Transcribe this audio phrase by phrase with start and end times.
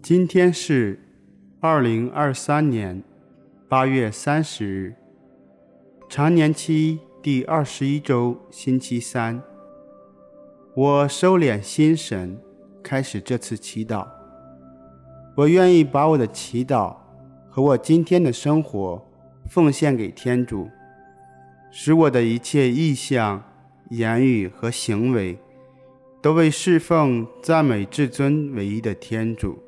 [0.00, 0.98] 今天是
[1.60, 3.02] 二零二三年
[3.68, 4.94] 八月三十日，
[6.08, 9.42] 常年期第二十一周星期三。
[10.74, 12.38] 我收敛心神，
[12.82, 14.06] 开始这次祈祷。
[15.34, 16.96] 我愿意把我的祈祷
[17.50, 19.04] 和我今天的生活
[19.48, 20.70] 奉献给天主，
[21.70, 23.42] 使我的一切意向、
[23.90, 25.36] 言语和行为
[26.22, 29.58] 都为侍奉、赞美至尊唯一的天主。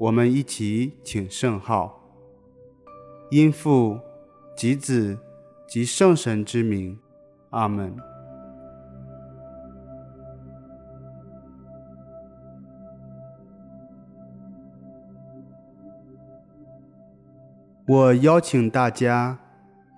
[0.00, 2.00] 我们一起请圣号，
[3.30, 4.00] 因父
[4.56, 5.18] 及子
[5.68, 6.98] 及圣神之名，
[7.50, 7.94] 阿门。
[17.86, 19.38] 我邀请大家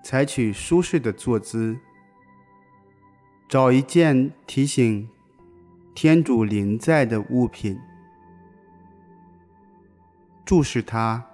[0.03, 1.77] 采取舒适的坐姿，
[3.47, 5.07] 找一件提醒
[5.95, 7.79] 天主临在的物品，
[10.45, 11.25] 注视它，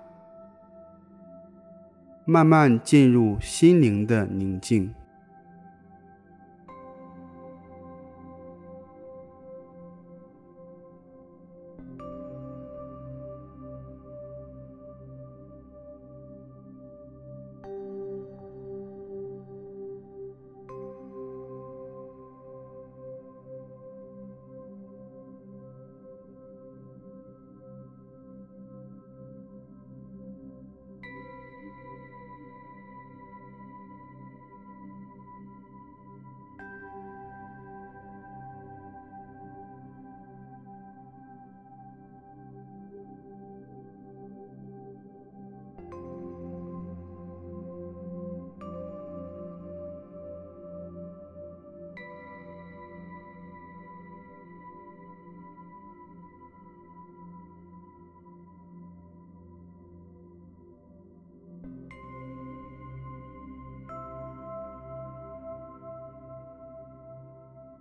[2.25, 4.93] 慢慢进入心灵的宁静。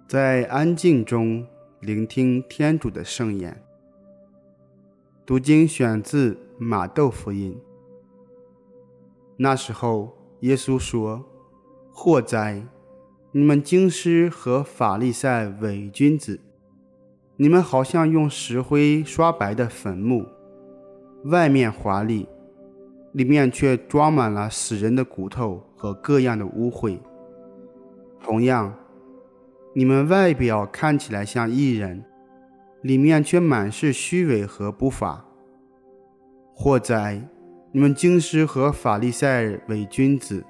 [0.08, 1.46] 在安静中
[1.80, 3.62] 聆听天主的圣言。
[5.26, 7.60] 读经选自马窦福音。
[9.36, 11.22] 那时候，耶稣说
[11.92, 12.66] ：“祸哉！
[13.32, 16.40] 你们经师和法利赛伪君子，
[17.36, 20.24] 你们好像用石灰刷白的坟墓，
[21.24, 22.26] 外面华丽，
[23.12, 26.98] 里面却装满了死人的骨头和各样的污秽。
[28.22, 28.74] 同样。”
[29.74, 32.04] 你们外表看起来像义人，
[32.82, 35.24] 里面却满是虚伪和不法。
[36.54, 37.22] 祸哉！
[37.70, 40.42] 你们经师和法利赛尔伪君子，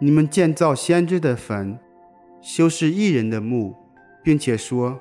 [0.00, 1.78] 你们建造先知的坟，
[2.40, 3.76] 修饰义人的墓，
[4.22, 4.98] 并且说：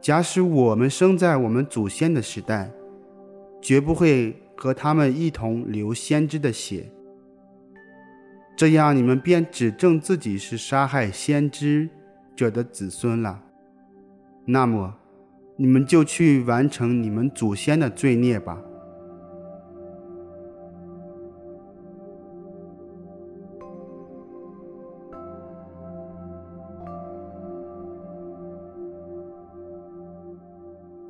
[0.00, 2.72] 假使我们生在我们祖先的时代，
[3.60, 6.90] 绝不会和他们一同流先知的血。
[8.56, 11.88] 这样，你们便指证自己是杀害先知
[12.40, 13.38] 者的子孙了，
[14.46, 14.94] 那么
[15.56, 18.58] 你们就去完成你们祖先的罪孽吧。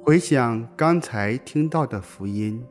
[0.02, 2.66] 回想刚才听到的福音，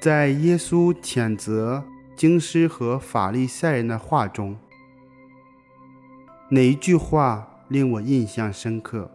[0.00, 1.82] 在耶稣谴责
[2.16, 4.56] 经师和法利赛人的话中。
[6.52, 9.10] 哪一句话令我印象深刻？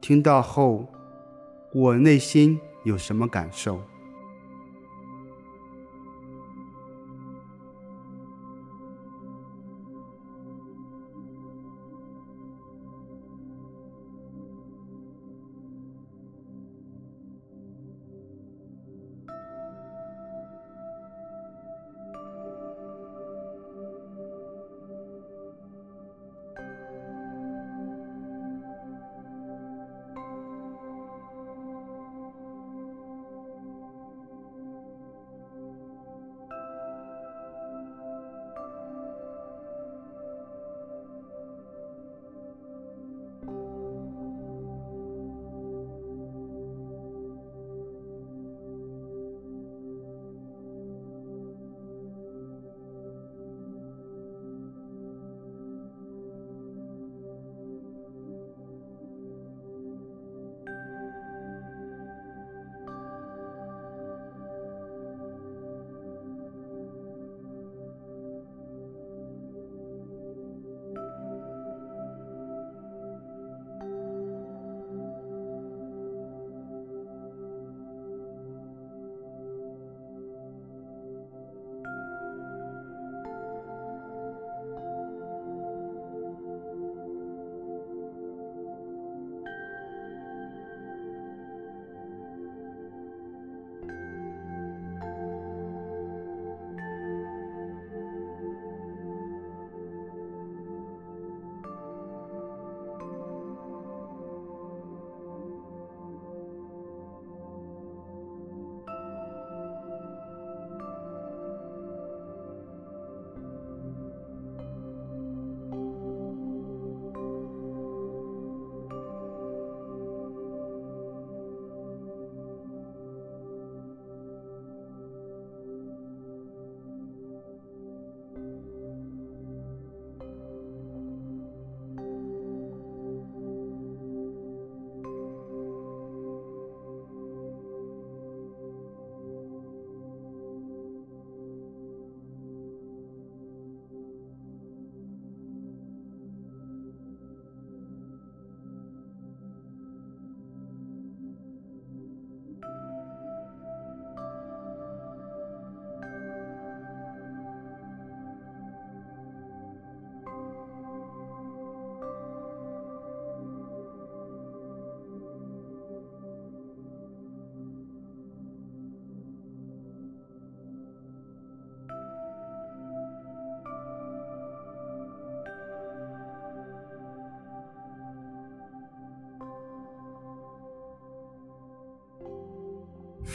[0.00, 0.86] 听到后，
[1.74, 3.80] 我内心有什么感受？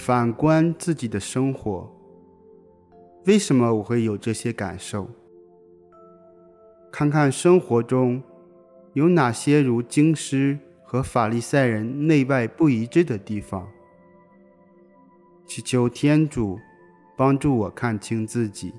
[0.06, 1.90] 反观自己的生活，
[3.26, 5.10] 为什么我会有这些感受？
[6.92, 8.22] 看看生活中
[8.92, 13.66] 有哪些如京师和法利赛人内外不一致的地方，
[15.46, 16.60] 祈求天主
[17.16, 18.74] 帮助我看清自己。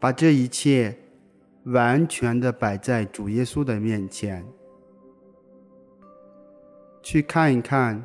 [0.00, 0.96] 把这一切
[1.64, 4.46] 完全的摆在主耶稣的面前，
[7.02, 8.04] 去看一看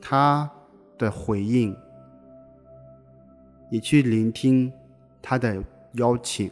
[0.00, 0.50] 他
[0.96, 1.76] 的回应，
[3.70, 4.72] 也去聆听
[5.20, 5.62] 他的
[5.92, 6.50] 邀请。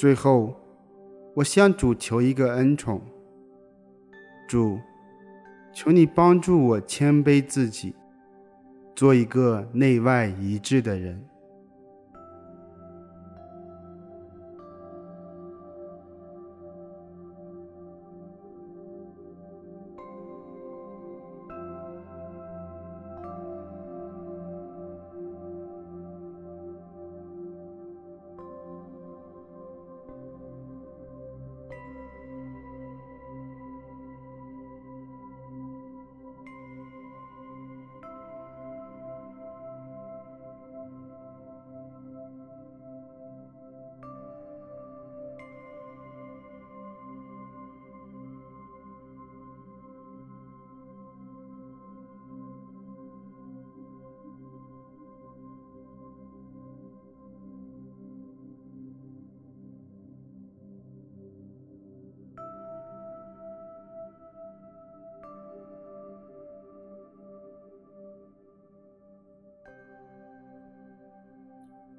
[0.00, 0.56] 最后，
[1.34, 3.02] 我向主求一个恩宠，
[4.48, 4.78] 主，
[5.74, 7.94] 求你帮助我谦卑自己，
[8.96, 11.22] 做一个内外一致的人。